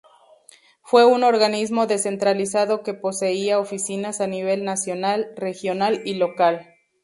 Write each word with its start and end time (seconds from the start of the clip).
Fue 0.81 1.05
un 1.05 1.23
organismo 1.23 1.85
descentralizado 1.85 2.81
que 2.81 2.95
poseía 2.95 3.59
oficinas 3.59 4.19
a 4.19 4.25
nivel 4.25 4.65
nacional, 4.65 5.31
regional 5.35 6.01
y 6.05 6.15
local. 6.15 6.73